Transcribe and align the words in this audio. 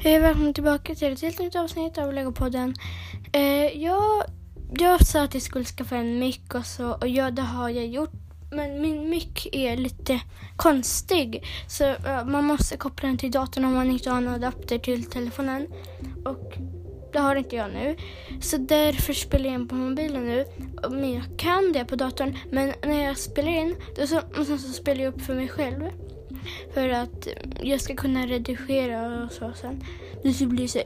Hej, 0.00 0.18
välkommen 0.18 0.54
tillbaka 0.54 0.94
till 0.94 1.12
ett 1.12 1.22
helt 1.22 1.38
nytt 1.38 1.56
avsnitt 1.56 1.98
av 1.98 2.12
Legopodden. 2.12 2.74
Eh, 3.32 3.82
jag, 3.82 4.24
jag 4.78 5.06
sa 5.06 5.22
att 5.22 5.34
jag 5.34 5.42
skulle 5.42 5.64
skaffa 5.64 5.96
en 5.96 6.18
mick 6.18 6.54
och 6.54 6.66
så, 6.66 6.92
och 6.92 7.08
ja, 7.08 7.30
det 7.30 7.42
har 7.42 7.68
jag 7.68 7.86
gjort. 7.86 8.12
Men 8.50 8.80
min 8.80 9.10
mick 9.10 9.48
är 9.52 9.76
lite 9.76 10.20
konstig. 10.56 11.44
Så 11.68 11.84
eh, 11.84 12.24
man 12.24 12.44
måste 12.44 12.76
koppla 12.76 13.08
den 13.08 13.18
till 13.18 13.30
datorn 13.30 13.64
om 13.64 13.74
man 13.74 13.90
inte 13.90 14.10
har 14.10 14.18
en 14.18 14.28
adapter 14.28 14.78
till 14.78 15.04
telefonen. 15.04 15.66
Och 16.24 16.58
det 17.12 17.18
har 17.18 17.36
inte 17.36 17.56
jag 17.56 17.70
nu. 17.72 17.96
Så 18.40 18.56
därför 18.56 19.12
spelar 19.12 19.44
jag 19.44 19.54
in 19.54 19.68
på 19.68 19.74
mobilen 19.74 20.26
nu. 20.26 20.44
Men 20.90 21.14
jag 21.14 21.24
kan 21.38 21.72
det 21.72 21.84
på 21.84 21.96
datorn. 21.96 22.38
Men 22.50 22.72
när 22.82 23.04
jag 23.04 23.18
spelar 23.18 23.50
in, 23.50 23.76
då 23.96 24.06
så, 24.06 24.20
så 24.44 24.58
spelar 24.58 25.04
jag 25.04 25.14
upp 25.14 25.22
för 25.22 25.34
mig 25.34 25.48
själv. 25.48 25.90
För 26.74 26.88
att 26.88 27.28
jag 27.62 27.80
ska 27.80 27.94
kunna 27.94 28.26
redigera 28.26 29.24
och 29.24 29.32
så 29.32 29.52
sen. 29.60 29.84
Det 30.22 30.32
ska 30.32 30.46
bli 30.46 30.68
så 30.68 30.80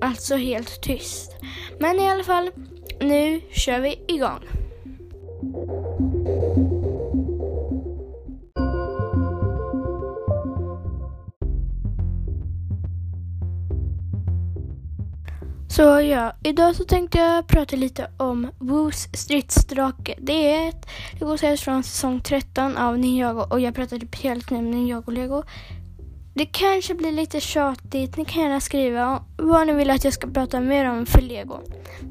Alltså 0.00 0.36
helt 0.36 0.82
tyst. 0.82 1.36
Men 1.78 2.00
i 2.00 2.10
alla 2.10 2.24
fall, 2.24 2.50
nu 3.00 3.40
kör 3.50 3.80
vi 3.80 4.00
igång. 4.08 4.59
Så 15.80 16.00
ja, 16.00 16.32
idag 16.42 16.76
så 16.76 16.84
tänkte 16.84 17.18
jag 17.18 17.46
prata 17.46 17.76
lite 17.76 18.10
om 18.16 18.50
Woos 18.58 19.08
stridsdrake. 19.12 20.14
Det 20.18 20.54
är 20.54 20.68
ett 20.68 20.86
Lego-set 21.20 21.60
från 21.60 21.82
säsong 21.82 22.20
13 22.20 22.76
av 22.76 22.98
Ninjago 22.98 23.46
och 23.50 23.60
jag 23.60 23.74
pratade 23.74 24.00
typ 24.00 24.22
helt 24.22 24.50
nu 24.50 24.56
om 24.56 24.70
Ninjago-lego. 24.70 25.42
Det 26.34 26.46
kanske 26.46 26.94
blir 26.94 27.12
lite 27.12 27.40
tjatigt, 27.40 28.16
ni 28.16 28.24
kan 28.24 28.42
gärna 28.42 28.60
skriva 28.60 29.24
vad 29.36 29.66
ni 29.66 29.72
vill 29.72 29.90
att 29.90 30.04
jag 30.04 30.12
ska 30.12 30.26
prata 30.26 30.60
mer 30.60 30.90
om 30.90 31.06
för 31.06 31.20
Lego 31.20 31.60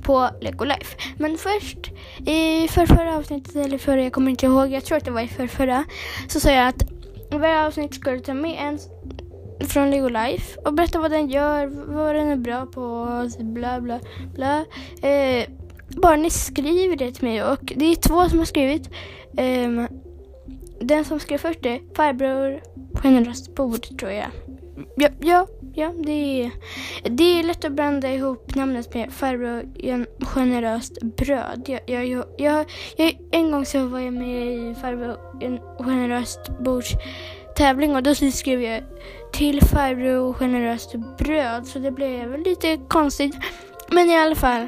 på 0.02 0.30
Lego 0.42 0.64
Life. 0.64 0.98
Men 1.18 1.38
först, 1.38 1.92
i 2.28 2.68
förra 2.68 3.18
avsnittet, 3.18 3.56
eller 3.56 3.78
förra, 3.78 4.04
jag 4.04 4.14
kommer 4.14 4.32
inte 4.32 4.46
ihåg, 4.46 4.72
jag 4.72 4.86
tror 4.86 4.98
att 4.98 5.06
det 5.06 5.12
var 5.12 5.22
i 5.22 5.48
förra, 5.48 5.84
så 6.28 6.40
sa 6.40 6.52
jag 6.52 6.68
att 6.68 6.84
varje 7.32 7.66
avsnitt 7.66 7.96
skulle 7.96 8.20
ta 8.20 8.34
med 8.34 8.58
en 8.60 8.80
från 9.60 9.92
Lego 9.92 10.10
Life 10.10 10.60
och 10.66 10.74
berätta 10.74 11.00
vad 11.00 11.12
den 11.12 11.30
gör, 11.30 11.68
vad 11.68 12.16
den 12.16 12.28
är 12.28 12.36
bra 12.36 12.66
på, 12.66 13.08
bla 13.40 13.82
bla 13.82 14.00
bla. 14.36 14.66
Eh, 15.10 15.50
bara 15.90 16.16
ni 16.16 16.30
skriver 16.30 16.96
det 16.96 17.12
till 17.12 17.28
mig 17.28 17.44
och 17.44 17.74
det 17.76 17.86
är 17.86 17.96
två 17.96 18.30
som 18.30 18.38
har 18.38 18.46
skrivit. 18.46 18.90
Eh, 19.38 19.86
den 20.82 21.06
som 21.06 21.20
skrev 21.20 21.38
först 21.38 21.66
är 21.66 21.96
farbror 21.96 22.62
generöst 22.94 23.56
bord 23.56 23.98
tror 24.00 24.12
jag. 24.12 24.28
Ja, 24.96 25.10
ja, 25.22 25.48
ja 25.74 25.94
det, 25.98 26.42
är, 26.44 26.52
det 27.10 27.24
är 27.24 27.44
lätt 27.44 27.66
att 27.66 27.72
blanda 27.72 28.14
ihop 28.14 28.56
namnet 28.56 28.94
med 28.94 29.14
farbror 29.14 29.64
generöst 30.26 31.02
bröd. 31.02 31.64
Jag, 31.68 31.82
jag, 31.86 32.06
jag, 32.06 32.26
jag, 32.38 32.66
jag, 32.98 33.18
en 33.32 33.52
gång 33.52 33.66
så 33.66 33.86
var 33.86 34.00
jag 34.00 34.14
med 34.14 34.48
i 34.48 34.76
farbror 34.76 35.18
generöst 35.84 36.40
bords 36.60 36.96
tävling 37.60 37.96
och 37.96 38.04
då 38.04 38.16
skrev 38.16 38.62
jag 38.62 38.84
till 39.32 39.62
farbror 39.62 40.34
generöst 40.34 40.96
bröd 41.18 41.68
så 41.68 41.80
det 41.80 41.92
blev 41.92 42.38
lite 42.38 42.78
konstigt. 42.88 43.36
Men 43.92 44.10
i 44.10 44.18
alla 44.18 44.36
fall, 44.36 44.62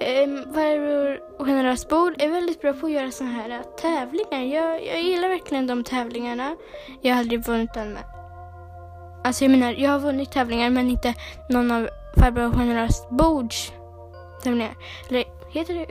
eh, 0.00 0.26
farbror 0.54 1.44
generöst 1.44 1.88
bord 1.88 2.22
är 2.22 2.28
väldigt 2.28 2.60
bra 2.60 2.72
på 2.72 2.86
att 2.86 2.92
göra 2.92 3.10
sådana 3.10 3.34
här 3.34 3.62
tävlingar. 3.80 4.54
Jag, 4.56 4.86
jag 4.86 5.02
gillar 5.02 5.28
verkligen 5.28 5.66
de 5.66 5.84
tävlingarna. 5.84 6.56
Jag 7.02 7.14
har 7.14 7.20
aldrig 7.20 7.46
vunnit 7.46 7.74
den 7.74 7.92
med. 7.92 8.02
Alltså 9.24 9.44
jag 9.44 9.50
menar, 9.50 9.72
jag 9.72 9.90
har 9.90 9.98
vunnit 9.98 10.32
tävlingar 10.32 10.70
men 10.70 10.90
inte 10.90 11.14
någon 11.48 11.70
av 11.70 11.88
farbror 12.16 12.52
generöst 12.52 13.10
bords 13.10 13.72
tävlingar. 14.42 14.74
Eller 15.08 15.24
heter 15.50 15.74
det 15.74 15.86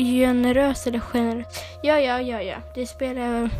generös 0.00 0.86
eller 0.86 0.98
generös? 0.98 1.46
Ja, 1.82 2.00
ja, 2.00 2.20
ja, 2.20 2.42
ja. 2.42 2.56
Det 2.74 2.86
spelar 2.86 3.50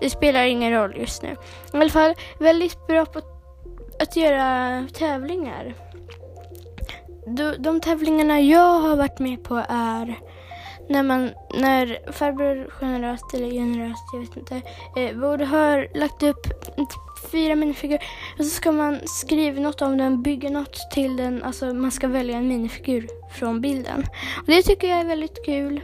det 0.00 0.10
spelar 0.10 0.44
ingen 0.44 0.72
roll 0.72 0.96
just 0.96 1.22
nu. 1.22 1.28
I 1.72 1.76
alla 1.76 1.90
fall 1.90 2.14
väldigt 2.38 2.86
bra 2.86 3.06
på 3.06 3.20
att 4.00 4.16
göra 4.16 4.84
tävlingar. 4.92 5.74
De, 7.26 7.54
de 7.58 7.80
tävlingarna 7.80 8.40
jag 8.40 8.80
har 8.80 8.96
varit 8.96 9.18
med 9.18 9.44
på 9.44 9.64
är 9.68 10.18
när 10.88 11.02
man, 11.02 11.30
när 11.54 12.12
farbror 12.12 12.70
generöst 12.70 13.34
eller 13.34 13.50
generöst, 13.50 14.04
jag 14.12 14.20
vet 14.20 14.36
inte, 14.36 14.62
eh, 14.96 15.16
borde 15.16 15.44
har 15.44 15.98
lagt 15.98 16.22
upp 16.22 16.46
fyra 17.32 17.54
minifigurer 17.54 18.02
och 18.38 18.44
så 18.44 18.50
ska 18.50 18.72
man 18.72 19.00
skriva 19.04 19.60
något 19.60 19.82
om 19.82 19.98
den, 19.98 20.22
bygga 20.22 20.50
något 20.50 20.90
till 20.90 21.16
den, 21.16 21.42
alltså 21.42 21.66
man 21.66 21.90
ska 21.90 22.08
välja 22.08 22.36
en 22.36 22.48
minifigur 22.48 23.08
från 23.38 23.60
bilden. 23.60 24.04
Och 24.36 24.46
det 24.46 24.62
tycker 24.62 24.88
jag 24.88 24.98
är 24.98 25.04
väldigt 25.04 25.44
kul. 25.44 25.80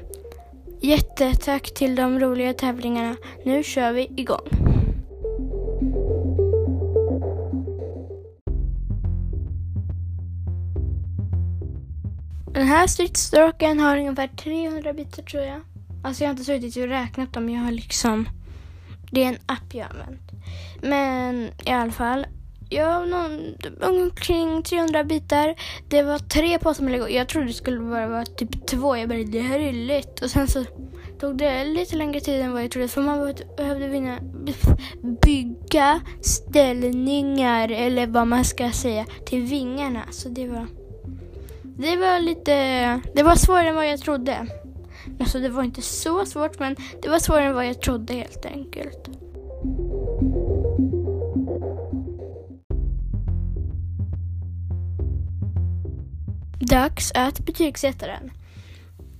Jättetack 0.84 1.75
till 1.75 1.95
de 1.95 2.21
roliga 2.21 2.55
tävlingarna. 2.55 3.17
Nu 3.45 3.62
kör 3.62 3.93
vi 3.93 4.11
igång. 4.17 4.49
Den 12.55 12.67
här 12.67 12.87
stridsdraken 12.87 13.81
har 13.81 13.97
ungefär 13.97 14.28
300 14.28 14.93
bitar 14.93 15.23
tror 15.23 15.43
jag. 15.43 15.61
Alltså 16.05 16.25
jag 16.25 16.28
har 16.28 16.33
inte 16.33 16.44
suttit 16.44 16.77
och 16.77 16.89
räknat 16.89 17.33
dem. 17.33 17.50
Jag 17.50 17.61
har 17.61 17.73
liksom... 17.73 18.28
Det 19.11 19.25
är 19.25 19.28
en 19.28 19.39
app 19.47 19.75
jag 19.75 19.84
har 19.84 19.91
använt. 19.91 20.31
Men 20.83 21.50
i 21.67 21.71
alla 21.71 21.93
fall. 21.93 22.27
Ja, 22.69 23.04
någon, 23.04 23.54
omkring 23.80 24.62
300 24.62 25.04
bitar. 25.04 25.54
Det 25.88 26.02
var 26.02 26.19
tre 26.19 26.58
påsar 26.58 26.82
med 26.84 26.92
lego. 26.92 27.08
Jag 27.08 27.28
trodde 27.28 27.47
det 27.47 27.52
skulle 27.52 27.80
bara 27.80 28.08
vara 28.08 28.25
typ 28.25 28.66
två. 28.66 28.97
Jag 28.97 29.08
bara, 29.08 29.19
det 29.19 29.41
här 29.41 29.58
är 29.58 29.72
lätt. 29.72 30.22
Och 30.22 30.30
sen 30.30 30.48
så 30.48 30.64
tog 31.20 31.36
det 31.36 31.64
lite 31.64 31.97
längre 31.97 32.20
tid 32.20 32.41
än 32.41 32.52
vad 32.52 32.62
jag 32.62 32.70
trodde. 32.70 32.88
För 32.88 33.02
man 33.02 33.34
behövde 33.56 33.88
vinna, 33.88 34.19
bygga 35.22 36.00
ställningar, 36.20 37.69
eller 37.69 38.06
vad 38.06 38.26
man 38.26 38.44
ska 38.44 38.70
säga, 38.70 39.06
till 39.26 39.42
vingarna. 39.42 40.02
Så 40.10 40.28
det 40.28 40.48
var, 40.48 40.66
det 41.62 41.96
var 41.96 42.20
lite, 42.20 42.54
det 43.14 43.22
var 43.22 43.36
svårare 43.36 43.69
än 43.69 43.75
vad 43.75 43.88
jag 43.88 44.00
trodde. 44.00 44.46
Alltså 45.20 45.38
det 45.38 45.48
var 45.48 45.62
inte 45.62 45.82
så 45.82 46.26
svårt, 46.26 46.58
men 46.58 46.76
det 47.02 47.08
var 47.08 47.19
svårare 47.19 47.44
än 47.44 47.54
vad 47.54 47.66
jag 47.66 47.81
trodde 47.81 48.14
helt 48.14 48.46
enkelt. 48.46 49.08
Dags 56.66 57.12
att 57.14 57.38
betygsätta 57.38 58.06
den. 58.06 58.30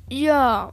Ja, 0.09 0.73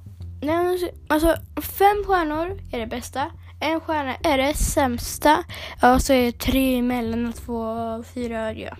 alltså 1.07 1.35
fem 1.61 2.03
stjärnor 2.05 2.59
är 2.71 2.79
det 2.79 2.87
bästa. 2.87 3.31
En 3.59 3.79
stjärna 3.79 4.15
är 4.15 4.37
det 4.37 4.53
sämsta. 4.53 5.43
Och 5.83 6.01
så 6.01 6.13
är 6.13 6.25
det 6.25 6.39
tre 6.39 6.79
emellan 6.79 7.25
och 7.25 7.35
två, 7.35 8.03
fyra, 8.13 8.53
ja. 8.53 8.77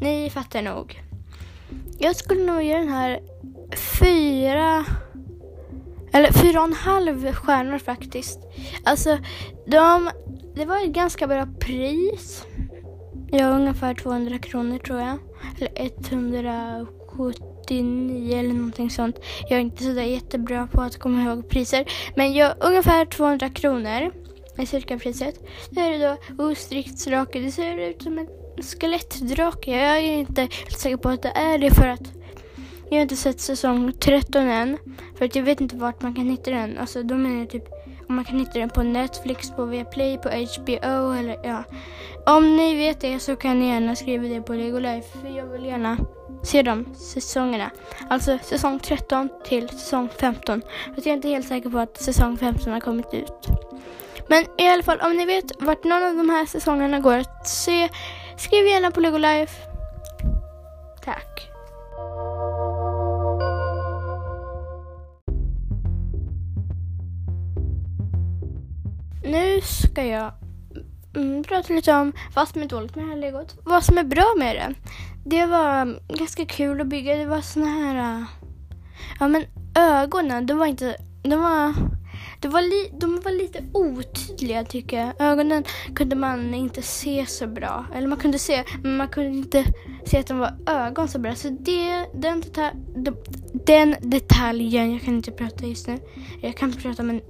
Ni 0.00 0.30
fattar 0.30 0.62
nog. 0.62 1.02
Jag 1.98 2.16
skulle 2.16 2.52
nog 2.52 2.62
ge 2.62 2.78
den 2.78 2.88
här 2.88 3.20
fyra 4.00 4.84
eller 6.12 6.32
fyra 6.32 6.60
och 6.60 6.66
en 6.68 6.72
halv 6.72 7.32
stjärnor 7.32 7.78
faktiskt. 7.78 8.38
Alltså, 8.84 9.18
de, 9.66 10.10
det 10.54 10.64
var 10.64 10.84
ett 10.84 10.92
ganska 10.92 11.26
bra 11.26 11.46
pris. 11.60 12.44
Ja, 13.30 13.48
ungefär 13.48 13.94
200 13.94 14.38
kronor 14.38 14.78
tror 14.78 15.00
jag. 15.00 15.18
Eller 15.58 15.90
100 16.12 16.86
79 17.16 18.38
eller 18.38 18.54
någonting 18.54 18.90
sånt. 18.90 19.18
Jag 19.48 19.56
är 19.56 19.60
inte 19.60 19.84
sådär 19.84 20.02
jättebra 20.02 20.68
på 20.72 20.80
att 20.80 20.98
komma 20.98 21.22
ihåg 21.22 21.48
priser. 21.48 21.84
Men 22.16 22.32
jag, 22.32 22.54
ungefär 22.60 23.04
200 23.04 23.48
kronor 23.48 24.12
är 24.56 24.66
cirka 24.66 24.98
priset. 24.98 25.34
Det 25.70 25.80
är 25.80 25.98
det 25.98 26.18
då 26.36 26.44
ostriktsdrake. 26.44 27.40
Det 27.40 27.52
ser 27.52 27.78
ut 27.78 28.02
som 28.02 28.18
en 28.18 28.28
skelettdrake. 28.62 29.70
Jag 29.70 29.98
är 29.98 30.18
inte 30.18 30.40
helt 30.40 30.78
säker 30.78 30.96
på 30.96 31.08
att 31.08 31.22
det 31.22 31.32
är 31.34 31.58
det 31.58 31.70
för 31.70 31.88
att 31.88 32.12
jag 32.90 32.96
har 32.96 33.02
inte 33.02 33.16
sett 33.16 33.40
säsong 33.40 33.92
13 33.92 34.48
än. 34.48 34.78
För 35.18 35.24
att 35.24 35.36
jag 35.36 35.42
vet 35.42 35.60
inte 35.60 35.76
vart 35.76 36.02
man 36.02 36.14
kan 36.14 36.30
hitta 36.30 36.50
den. 36.50 36.78
Alltså 36.78 37.02
då 37.02 37.14
menar 37.14 37.38
jag 37.38 37.50
typ 37.50 37.68
och 38.04 38.10
man 38.10 38.24
kan 38.24 38.38
hitta 38.38 38.58
den 38.58 38.70
på 38.70 38.82
Netflix, 38.82 39.50
på 39.50 39.64
Viaplay, 39.64 40.18
på 40.18 40.28
HBO 40.28 41.12
eller 41.12 41.38
ja. 41.42 41.64
Om 42.26 42.56
ni 42.56 42.76
vet 42.76 43.00
det 43.00 43.18
så 43.18 43.36
kan 43.36 43.60
ni 43.60 43.68
gärna 43.68 43.96
skriva 43.96 44.28
det 44.28 44.42
på 44.42 44.52
Lego 44.52 44.78
Life. 44.78 45.18
För 45.18 45.28
jag 45.28 45.46
vill 45.46 45.64
gärna 45.64 45.96
se 46.42 46.62
de 46.62 46.94
säsongerna. 46.94 47.70
Alltså 48.10 48.38
säsong 48.42 48.78
13 48.78 49.28
till 49.44 49.68
säsong 49.68 50.08
15. 50.20 50.62
Fast 50.94 51.06
jag 51.06 51.12
är 51.12 51.16
inte 51.16 51.28
helt 51.28 51.48
säker 51.48 51.70
på 51.70 51.78
att 51.78 51.96
säsong 51.96 52.36
15 52.36 52.72
har 52.72 52.80
kommit 52.80 53.14
ut. 53.14 53.48
Men 54.28 54.44
i 54.58 54.68
alla 54.68 54.82
fall, 54.82 55.00
om 55.00 55.16
ni 55.16 55.26
vet 55.26 55.62
vart 55.62 55.84
någon 55.84 56.02
av 56.02 56.14
de 56.14 56.30
här 56.30 56.46
säsongerna 56.46 57.00
går 57.00 57.18
att 57.18 57.48
se, 57.48 57.88
skriv 58.36 58.66
gärna 58.66 58.90
på 58.90 59.00
Lego 59.00 59.18
Life. 59.18 59.62
Tack. 61.04 61.53
Nu 69.24 69.60
ska 69.60 70.04
jag 70.04 70.32
mm, 71.16 71.42
prata 71.42 71.72
lite 71.72 71.92
om 71.92 72.12
vad 72.34 72.48
som 72.48 72.62
är 72.62 72.66
dåligt 72.66 72.96
med 72.96 73.04
det 73.04 73.10
här 73.10 73.16
legot. 73.16 73.56
Vad 73.64 73.84
som 73.84 73.98
är 73.98 74.04
bra 74.04 74.34
med 74.38 74.56
det. 74.56 74.74
Det 75.24 75.46
var 75.46 75.82
mm, 75.82 75.98
ganska 76.08 76.46
kul 76.46 76.80
att 76.80 76.86
bygga. 76.86 77.16
Det 77.16 77.26
var 77.26 77.40
såna 77.40 77.66
här... 77.66 78.18
Äh, 78.18 78.24
ja 79.20 79.28
men 79.28 79.44
ögonen, 79.74 80.46
de 80.46 80.58
var 80.58 80.66
inte... 80.66 80.96
De 81.22 81.40
var... 81.40 81.74
Det 82.40 82.48
var 82.48 82.62
li, 82.62 82.90
de 83.00 83.20
var 83.20 83.30
lite 83.30 83.64
otydliga 83.72 84.64
tycker 84.64 85.00
jag. 85.00 85.12
Ögonen 85.18 85.64
kunde 85.94 86.16
man 86.16 86.54
inte 86.54 86.82
se 86.82 87.26
så 87.26 87.46
bra. 87.46 87.86
Eller 87.94 88.08
man 88.08 88.18
kunde 88.18 88.38
se, 88.38 88.64
men 88.82 88.96
man 88.96 89.08
kunde 89.08 89.38
inte 89.38 89.64
se 90.06 90.18
att 90.18 90.26
de 90.26 90.38
var 90.38 90.56
ögon 90.66 91.08
så 91.08 91.18
bra. 91.18 91.34
Så 91.34 91.48
det, 91.48 92.06
den, 92.14 92.40
detalj, 92.40 92.76
den 93.66 93.96
detaljen, 94.00 94.92
jag 94.92 95.02
kan 95.02 95.14
inte 95.14 95.30
prata 95.30 95.66
just 95.66 95.86
nu. 95.86 95.98
Jag 96.40 96.56
kan 96.56 96.72
prata 96.72 97.02
om 97.02 97.10
en 97.10 97.20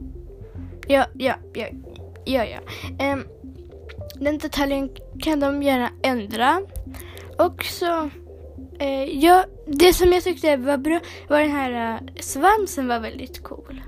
Ja, 0.88 1.06
ja, 1.14 1.34
ja, 1.54 1.66
ja, 2.24 2.44
ja. 2.44 2.60
Um, 3.12 3.24
den 4.14 4.38
detaljen 4.38 4.90
kan 5.22 5.40
de 5.40 5.62
gärna 5.62 5.90
ändra. 6.02 6.60
Och 7.38 7.64
så... 7.64 8.10
Uh, 8.82 9.04
ja, 9.04 9.44
det 9.66 9.92
som 9.92 10.12
jag 10.12 10.24
tyckte 10.24 10.56
var 10.56 10.76
bra 10.76 11.00
var 11.28 11.40
den 11.40 11.50
här 11.50 11.94
uh, 11.94 12.08
svansen 12.20 12.88
var 12.88 13.00
väldigt 13.00 13.42
cool. 13.42 13.80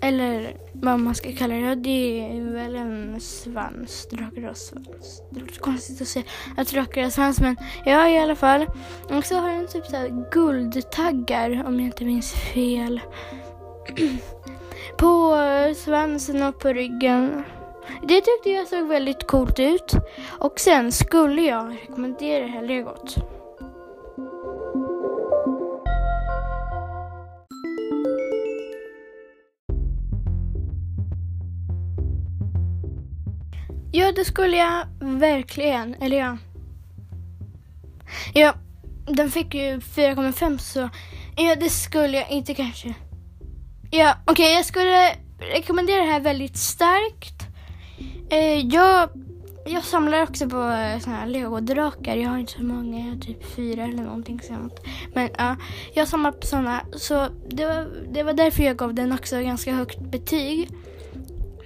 Eller 0.00 0.56
vad 0.72 1.00
man 1.00 1.14
ska 1.14 1.32
kalla 1.32 1.54
det. 1.54 1.74
Det 1.74 2.20
är 2.20 2.52
väl 2.52 2.76
en 2.76 3.20
svans. 3.20 4.08
Drakar 4.10 4.42
har 4.42 4.54
svans. 4.54 5.22
Det 5.30 5.40
låter 5.40 5.60
konstigt 5.60 6.02
att 6.02 6.08
säga 6.08 6.24
att 6.56 6.68
drakar 6.68 7.02
har 7.02 7.10
svans 7.10 7.40
men 7.40 7.56
ja 7.84 8.08
i 8.08 8.18
alla 8.18 8.36
fall. 8.36 8.66
Och 9.10 9.24
så 9.24 9.36
har 9.36 9.50
den 9.50 9.66
typ 9.66 9.86
så 9.86 10.26
guldtaggar 10.32 11.64
om 11.66 11.74
jag 11.80 11.86
inte 11.86 12.04
minns 12.04 12.32
fel. 12.32 13.00
på 14.98 15.36
svansen 15.76 16.42
och 16.42 16.58
på 16.58 16.68
ryggen. 16.68 17.44
Det 18.02 18.20
tyckte 18.20 18.50
jag 18.50 18.68
såg 18.68 18.88
väldigt 18.88 19.26
coolt 19.26 19.58
ut. 19.58 19.92
Och 20.38 20.60
sen 20.60 20.92
skulle 20.92 21.42
jag 21.42 21.72
rekommendera 21.72 22.44
det 22.44 22.50
här 22.50 22.62
legot. 22.62 23.16
Ja, 33.92 34.12
det 34.12 34.24
skulle 34.24 34.56
jag 34.56 34.86
verkligen. 35.00 35.94
Eller 35.94 36.18
ja. 36.18 36.38
Ja, 38.34 38.54
den 39.06 39.30
fick 39.30 39.54
ju 39.54 39.78
4,5 39.78 40.58
så 40.58 40.88
ja, 41.36 41.56
det 41.60 41.70
skulle 41.70 42.16
jag 42.16 42.30
inte 42.30 42.54
kanske. 42.54 42.94
Ja, 43.90 44.14
okej, 44.24 44.32
okay, 44.32 44.54
jag 44.54 44.64
skulle 44.64 45.16
rekommendera 45.38 46.00
det 46.00 46.10
här 46.10 46.20
väldigt 46.20 46.56
starkt. 46.56 47.42
Eh, 48.30 48.66
jag, 48.66 49.08
jag 49.66 49.84
samlar 49.84 50.22
också 50.22 50.48
på 50.48 50.56
eh, 50.56 50.98
såna 50.98 51.16
här 51.16 51.26
legodrakar. 51.26 52.16
Jag 52.16 52.30
har 52.30 52.38
inte 52.38 52.52
så 52.52 52.62
många, 52.62 52.98
jag 52.98 53.14
har 53.14 53.20
typ 53.20 53.44
fyra 53.44 53.84
eller 53.84 54.02
någonting 54.02 54.40
sånt. 54.40 54.80
Men 55.14 55.28
ja, 55.38 55.56
jag 55.94 56.08
samlar 56.08 56.32
på 56.32 56.46
såna. 56.46 56.80
Så 56.96 57.28
det 57.48 57.66
var, 57.66 57.88
det 58.12 58.22
var 58.22 58.32
därför 58.32 58.62
jag 58.62 58.76
gav 58.76 58.94
den 58.94 59.12
också 59.12 59.40
ganska 59.40 59.72
högt 59.72 60.00
betyg. 60.00 60.68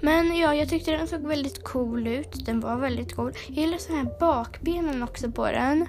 Men 0.01 0.37
ja, 0.37 0.55
jag 0.55 0.69
tyckte 0.69 0.91
den 0.91 1.09
såg 1.09 1.27
väldigt 1.27 1.65
cool 1.65 2.07
ut. 2.07 2.47
Den 2.47 2.61
var 2.61 2.77
väldigt 2.77 3.17
cool. 3.17 3.33
Jag 3.47 3.57
gillar 3.57 3.79
så 3.79 3.93
här 3.93 4.19
bakbenen 4.21 5.03
också 5.03 5.31
på 5.31 5.47
den. 5.47 5.87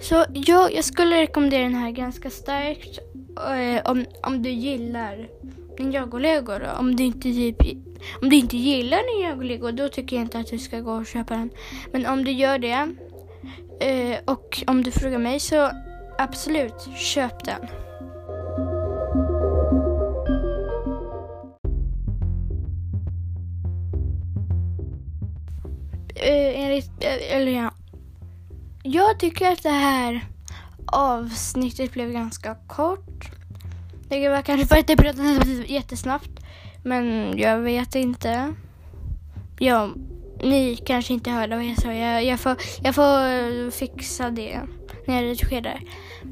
Så 0.00 0.24
ja, 0.32 0.70
jag 0.70 0.84
skulle 0.84 1.20
rekommendera 1.20 1.62
den 1.62 1.74
här 1.74 1.90
ganska 1.90 2.30
starkt. 2.30 3.11
Eh, 3.36 3.90
om, 3.90 4.04
om 4.22 4.42
du 4.42 4.50
gillar 4.50 5.28
Ninjago-lego 5.78 6.58
då. 6.58 6.70
Om 6.78 6.96
du 6.96 7.04
inte 7.04 7.22
typ, 7.22 7.56
om 8.22 8.28
du 8.28 8.36
inte 8.36 8.56
gillar 8.56 8.98
Ninjago-lego 8.98 9.70
då 9.70 9.88
tycker 9.88 10.16
jag 10.16 10.24
inte 10.24 10.38
att 10.38 10.46
du 10.46 10.58
ska 10.58 10.80
gå 10.80 10.92
och 10.92 11.06
köpa 11.06 11.34
den. 11.34 11.50
Men 11.92 12.06
om 12.06 12.24
du 12.24 12.30
gör 12.30 12.58
det 12.58 12.94
eh, 13.80 14.18
och 14.24 14.62
om 14.66 14.82
du 14.82 14.90
frågar 14.90 15.18
mig 15.18 15.40
så 15.40 15.70
absolut, 16.18 16.88
köp 16.96 17.44
den. 17.44 17.62
Eh, 26.14 26.60
enligt, 26.60 27.04
eller 27.30 27.52
ja. 27.52 27.70
Jag 28.82 29.18
tycker 29.18 29.52
att 29.52 29.62
det 29.62 29.68
här 29.68 30.31
avsnittet 30.92 31.92
blev 31.92 32.12
ganska 32.12 32.54
kort. 32.66 33.30
Det 34.08 34.28
var 34.28 34.42
kanske 34.42 34.66
för 34.66 34.76
att 34.76 34.88
jag 34.88 34.98
pratade 34.98 35.64
jättesnabbt. 35.66 36.30
Men 36.84 37.38
jag 37.38 37.58
vet 37.58 37.94
inte. 37.94 38.54
Ja, 39.58 39.90
ni 40.42 40.76
kanske 40.76 41.14
inte 41.14 41.30
hörde 41.30 41.56
vad 41.56 41.64
jag 41.64 41.80
sa. 41.82 41.92
Jag, 41.92 42.24
jag, 42.24 42.40
får, 42.40 42.56
jag 42.82 42.94
får 42.94 43.70
fixa 43.70 44.30
det 44.30 44.60
när 45.06 45.14
jag 45.14 45.24
redigerar. 45.24 45.80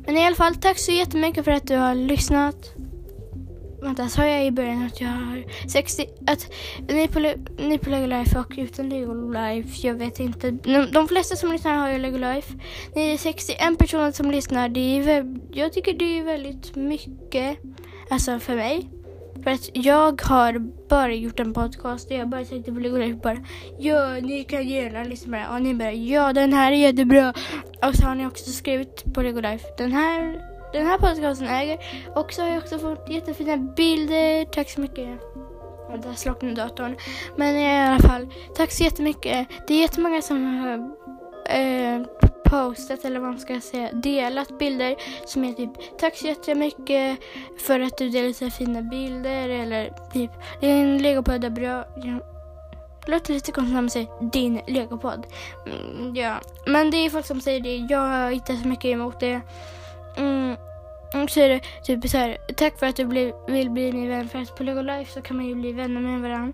Men 0.07 0.17
i 0.17 0.27
alla 0.27 0.37
fall, 0.37 0.57
tack 0.57 0.79
så 0.79 0.93
jättemycket 0.93 1.45
för 1.45 1.53
att 1.53 1.67
du 1.67 1.77
har 1.77 1.95
lyssnat. 1.95 2.75
Vänta, 3.83 4.09
sa 4.09 4.27
jag 4.27 4.47
i 4.47 4.51
början 4.51 4.83
att 4.83 5.01
jag 5.01 5.09
har 5.09 5.45
60... 5.69 6.07
Att 6.27 6.53
ni 6.89 7.09
på, 7.09 7.35
ni 7.59 7.79
på 7.79 7.91
Lego 7.91 8.07
Life 8.07 8.39
och 8.39 8.53
utan 8.57 8.89
Lego 8.89 9.33
Life, 9.33 9.87
jag 9.87 9.95
vet 9.95 10.21
inte. 10.21 10.51
De, 10.51 10.87
de 10.93 11.09
flesta 11.09 11.37
som 11.37 11.53
lyssnar 11.53 11.77
har 11.77 11.93
ju 11.93 11.99
Lego 11.99 12.19
Life. 12.19 12.55
Ni 12.95 13.13
är 13.13 13.17
61 13.17 13.79
personer 13.79 14.13
som 14.13 14.31
lyssnar. 14.31 14.69
Det 14.69 14.81
är, 14.81 15.39
jag 15.53 15.73
tycker 15.73 15.93
det 15.93 16.19
är 16.19 16.23
väldigt 16.23 16.77
mycket, 16.77 17.59
alltså 18.11 18.39
för 18.39 18.57
mig. 18.57 18.91
För 19.45 19.51
att 19.51 19.71
jag 19.73 20.23
har 20.23 20.59
bara 20.89 21.13
gjort 21.13 21.41
en 21.41 21.55
podcast 21.55 22.11
och 22.11 22.17
jag 22.17 22.29
bara 22.29 22.45
tänkte 22.45 22.73
på 22.73 22.81
Lego 22.81 22.97
Life 22.97 23.21
bara 23.23 23.37
Ja, 23.79 24.15
ni 24.23 24.45
kan 24.45 24.69
gärna 24.69 25.05
lyssna 25.05 25.39
på 25.39 25.45
den. 25.45 25.55
Och 25.55 25.63
ni 25.63 25.75
bara 25.75 25.93
ja, 25.93 26.33
den 26.33 26.53
här 26.53 26.73
är 26.73 26.77
jättebra. 26.77 27.35
Och 27.87 27.95
så 27.95 28.07
har 28.07 28.15
ni 28.15 28.27
också 28.27 28.51
skrivit 28.51 29.15
på 29.15 29.23
Lego 29.23 29.41
Life 29.41 29.67
den 29.79 29.93
här 29.93 30.50
den 30.73 30.87
här 30.87 30.99
podcasten 30.99 31.49
äger. 31.49 31.79
Och 32.15 32.33
så 32.33 32.43
har 32.43 32.49
jag 32.49 32.59
också 32.59 32.79
fått 32.79 33.09
jättefina 33.09 33.57
bilder. 33.57 34.45
Tack 34.45 34.71
så 34.71 34.81
mycket. 34.81 35.21
Och 35.89 35.99
där 35.99 36.15
slocknade 36.15 36.55
datorn. 36.55 36.97
Men 37.37 37.57
i 37.57 37.81
alla 37.81 37.99
fall, 37.99 38.29
tack 38.57 38.73
så 38.73 38.85
jättemycket. 38.85 39.49
Det 39.67 39.75
är 39.75 39.81
jättemånga 39.81 40.23
som 40.23 40.59
har 40.59 40.75
eh, 41.57 42.03
postat, 42.51 43.05
eller 43.05 43.21
vad 43.21 43.31
man 43.31 43.39
ska 43.39 43.61
säga, 43.61 43.93
delat 43.93 44.59
bilder 44.59 44.97
som 45.27 45.45
är 45.45 45.53
typ 45.53 45.71
tack 45.99 46.17
så 46.17 46.27
jättemycket 46.27 47.19
för 47.59 47.81
att 47.81 47.99
du 47.99 48.09
delar 48.09 48.33
så 48.33 48.51
fina 48.51 48.83
bilder 48.83 49.49
eller 49.49 49.93
typ 50.13 50.31
din 50.61 51.03
legopodd 51.03 51.45
är 51.45 51.51
bra. 51.51 51.85
Ja. 51.97 52.19
Låter 53.07 53.35
lite 53.35 53.53
konstigt 53.53 53.75
när 53.75 53.83
man 53.83 53.91
säger 53.91 54.31
din 54.33 54.61
legopodd. 54.67 55.27
Mm, 55.67 56.17
ja, 56.17 56.35
men 56.67 56.91
det 56.91 56.97
är 56.97 57.11
folk 57.11 57.27
som 57.27 57.41
säger 57.41 57.61
det. 57.61 57.77
Jag 57.77 57.99
har 57.99 58.31
inte 58.31 58.57
så 58.57 58.69
mycket 58.69 58.85
emot 58.85 59.21
det. 59.21 59.41
Mm. 60.17 60.57
Och 61.15 61.31
så 61.31 61.41
är 61.41 61.49
det 61.49 61.61
typ 61.85 62.11
så 62.11 62.19
här, 62.19 62.37
tack 62.57 62.79
för 62.79 62.87
att 62.87 62.97
du 62.97 63.05
bli, 63.05 63.33
vill 63.49 63.71
bli 63.71 63.93
min 63.93 64.09
vän. 64.09 64.29
För 64.29 64.39
att 64.39 64.57
på 64.57 64.63
Lego 64.63 64.83
Life 64.83 65.13
så 65.13 65.23
kan 65.23 65.37
man 65.37 65.47
ju 65.47 65.55
bli 65.55 65.73
vänner 65.73 66.01
med 66.01 66.21
varandra. 66.21 66.53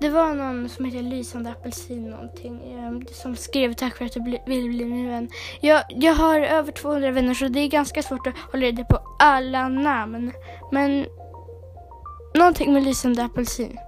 Det 0.00 0.08
var 0.08 0.34
någon 0.34 0.68
som 0.68 0.84
heter 0.84 1.02
Lysande 1.02 1.50
Apelsin 1.50 2.10
någonting 2.10 2.74
ehm, 2.78 3.06
som 3.12 3.36
skrev 3.36 3.72
tack 3.72 3.96
för 3.96 4.04
att 4.04 4.12
du 4.12 4.20
bli, 4.20 4.42
vill 4.46 4.68
bli 4.68 4.84
min 4.84 5.08
vän. 5.08 5.28
Jag, 5.60 5.82
jag 5.88 6.14
har 6.14 6.40
över 6.40 6.72
200 6.72 7.10
vänner 7.10 7.34
så 7.34 7.48
det 7.48 7.60
är 7.60 7.68
ganska 7.68 8.02
svårt 8.02 8.26
att 8.26 8.38
hålla 8.52 8.66
reda 8.66 8.84
på 8.84 9.00
alla 9.18 9.68
namn. 9.68 10.32
Men 10.72 11.06
någonting 12.34 12.72
med 12.72 12.82
Lysande 12.82 13.24
Apelsin. 13.24 13.78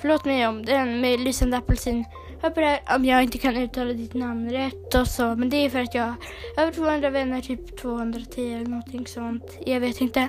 Förlåt 0.00 0.24
mig 0.24 0.46
om 0.46 0.64
den 0.64 1.00
med 1.00 1.20
Lysande 1.20 1.56
Apelsin 1.56 2.04
jag 2.44 2.54
på 2.54 2.94
om 2.94 3.04
jag 3.04 3.22
inte 3.22 3.38
kan 3.38 3.56
uttala 3.56 3.92
ditt 3.92 4.14
namn 4.14 4.50
rätt 4.50 4.94
och 4.94 5.08
så. 5.08 5.36
Men 5.36 5.50
det 5.50 5.56
är 5.56 5.70
för 5.70 5.80
att 5.80 5.94
jag 5.94 6.04
har 6.04 6.62
över 6.62 6.72
200 6.72 7.10
vänner, 7.10 7.40
typ 7.40 7.76
210 7.80 8.54
eller 8.54 8.66
någonting 8.66 9.06
sånt. 9.06 9.58
Jag 9.66 9.80
vet 9.80 10.00
inte. 10.00 10.28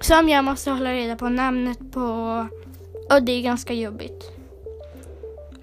Som 0.00 0.28
jag 0.28 0.44
måste 0.44 0.70
hålla 0.70 0.92
reda 0.92 1.16
på 1.16 1.28
namnet 1.28 1.78
på. 1.92 2.00
Och 3.10 3.22
det 3.22 3.32
är 3.32 3.42
ganska 3.42 3.74
jobbigt. 3.74 4.30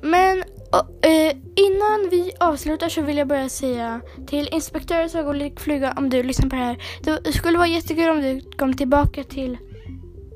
Men 0.01 0.43
och, 0.71 1.05
eh, 1.05 1.35
innan 1.55 2.09
vi 2.11 2.31
avslutar 2.39 2.89
så 2.89 3.01
vill 3.01 3.17
jag 3.17 3.27
bara 3.27 3.49
säga 3.49 4.01
till 4.27 4.49
inspektör 4.51 5.07
Sagolik 5.07 5.59
Flyga 5.59 5.93
om 5.97 6.09
du 6.09 6.23
lyssnar 6.23 6.49
på 6.49 6.55
det 6.55 6.61
här. 6.61 6.77
Det 7.23 7.33
skulle 7.33 7.57
vara 7.57 7.67
jättekul 7.67 8.09
om 8.09 8.21
du 8.21 8.41
kom 8.57 8.73
tillbaka 8.73 9.23
till 9.23 9.57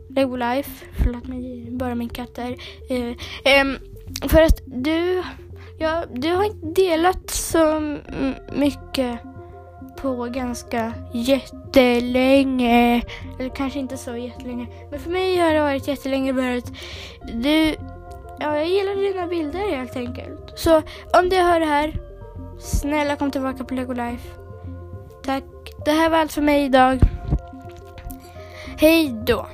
Lego 0.09 0.35
Life. 0.35 0.85
Förlåt 1.03 1.27
mig, 1.27 1.67
bara 1.71 1.95
min 1.95 2.09
katt 2.09 2.35
där. 2.35 2.57
Eh, 2.89 3.07
eh, 3.53 3.65
för 4.27 4.41
att 4.41 4.61
du 4.65 5.23
Ja, 5.77 6.03
du 6.13 6.31
har 6.31 6.43
inte 6.43 6.81
delat 6.81 7.29
så 7.29 7.81
mycket 8.53 9.19
på 10.01 10.25
ganska 10.25 10.93
jättelänge. 11.13 13.01
Eller 13.39 13.49
kanske 13.55 13.79
inte 13.79 13.97
så 13.97 14.15
jättelänge. 14.17 14.67
Men 14.91 14.99
för 14.99 15.09
mig 15.09 15.37
har 15.37 15.53
det 15.53 15.59
varit 15.59 15.87
jättelänge 15.87 16.33
för 16.33 16.57
att 16.57 16.71
du... 17.33 17.75
Ja, 18.39 18.57
jag 18.57 18.67
gillar 18.67 19.13
dina 19.13 19.27
bilder 19.27 19.75
helt 19.75 19.95
enkelt. 19.95 20.51
Så 20.55 20.81
om 21.13 21.29
du 21.29 21.37
hör 21.37 21.59
det 21.59 21.65
här, 21.65 21.99
snälla 22.59 23.15
kom 23.15 23.31
tillbaka 23.31 23.63
på 23.63 23.73
Lego 23.73 23.93
Life. 23.93 24.29
Tack. 25.23 25.43
Det 25.85 25.91
här 25.91 26.09
var 26.09 26.17
allt 26.17 26.31
för 26.31 26.41
mig 26.41 26.65
idag. 26.65 26.99
Hej 28.77 29.15
då. 29.25 29.47